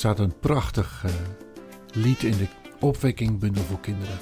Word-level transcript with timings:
staat 0.00 0.18
een 0.18 0.38
prachtig 0.38 1.02
uh, 1.06 1.12
lied 1.92 2.22
in 2.22 2.36
de 2.36 2.48
opwekkingbundel 2.78 3.62
voor 3.62 3.80
kinderen. 3.80 4.18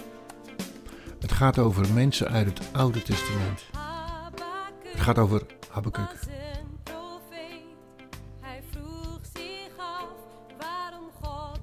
Het 1.20 1.32
gaat 1.32 1.58
over 1.58 1.92
mensen 1.92 2.28
uit 2.28 2.46
het 2.46 2.68
Oude 2.72 3.02
Testament. 3.02 3.64
Het 4.83 5.00
gaat 5.00 5.19
over 5.19 5.42
Habakkuk. 5.70 6.19
Hij 8.41 8.62
vroeg 8.70 9.20
zich 9.34 9.77
af 9.77 10.09
waarom 10.59 11.10
God 11.22 11.59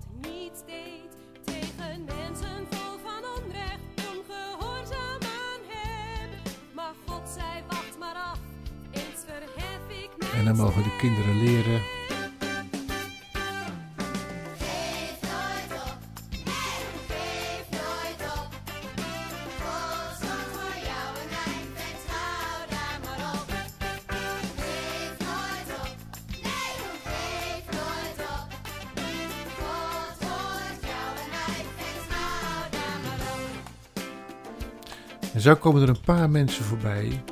En 35.35 35.41
zo 35.41 35.55
komen 35.55 35.81
er 35.81 35.89
een 35.89 36.01
paar 36.01 36.29
mensen 36.29 36.63
voorbij 36.63 37.23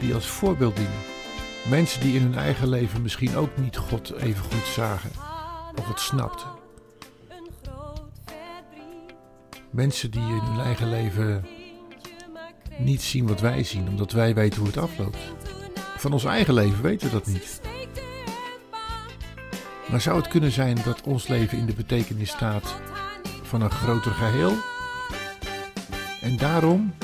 die 0.00 0.14
als 0.14 0.26
voorbeeld 0.26 0.76
dienen. 0.76 1.02
Mensen 1.68 2.00
die 2.00 2.14
in 2.14 2.22
hun 2.22 2.34
eigen 2.34 2.68
leven 2.68 3.02
misschien 3.02 3.36
ook 3.36 3.56
niet 3.56 3.76
God 3.76 4.12
even 4.16 4.44
goed 4.44 4.66
zagen 4.66 5.10
of 5.78 5.88
het 5.88 6.00
snapten. 6.00 6.46
Mensen 9.70 10.10
die 10.10 10.20
in 10.20 10.40
hun 10.40 10.60
eigen 10.60 10.88
leven 10.88 11.46
niet 12.78 13.02
zien 13.02 13.26
wat 13.26 13.40
wij 13.40 13.64
zien, 13.64 13.88
omdat 13.88 14.12
wij 14.12 14.34
weten 14.34 14.58
hoe 14.58 14.68
het 14.68 14.78
afloopt. 14.78 15.18
Van 15.96 16.12
ons 16.12 16.24
eigen 16.24 16.54
leven 16.54 16.82
weten 16.82 17.06
we 17.08 17.12
dat 17.12 17.26
niet. 17.26 17.60
Maar 19.90 20.00
zou 20.00 20.16
het 20.16 20.28
kunnen 20.28 20.52
zijn 20.52 20.78
dat 20.84 21.02
ons 21.02 21.28
leven 21.28 21.58
in 21.58 21.66
de 21.66 21.74
betekenis 21.74 22.30
staat 22.30 22.74
van 23.42 23.62
een 23.62 23.70
groter 23.70 24.12
geheel? 24.12 24.52
En 26.20 26.36
daarom 26.36 26.94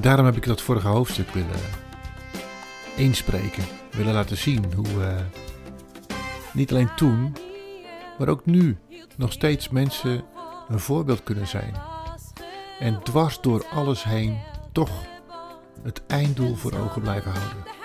Daarom 0.00 0.24
heb 0.24 0.36
ik 0.36 0.46
dat 0.46 0.60
vorige 0.60 0.88
hoofdstuk 0.88 1.30
willen 1.30 1.60
inspreken. 2.96 3.64
Willen 3.90 4.14
laten 4.14 4.36
zien 4.36 4.72
hoe 4.74 5.04
eh, 5.04 5.16
niet 6.52 6.70
alleen 6.70 6.94
toen, 6.96 7.36
maar 8.18 8.28
ook 8.28 8.46
nu 8.46 8.78
nog 9.16 9.32
steeds 9.32 9.68
mensen 9.68 10.24
een 10.68 10.80
voorbeeld 10.80 11.22
kunnen 11.22 11.46
zijn. 11.46 11.74
En 12.78 13.02
dwars 13.02 13.40
door 13.40 13.66
alles 13.70 14.04
heen 14.04 14.38
toch 14.72 14.90
het 15.82 16.02
einddoel 16.06 16.54
voor 16.54 16.72
ogen 16.72 17.02
blijven 17.02 17.30
houden. 17.30 17.77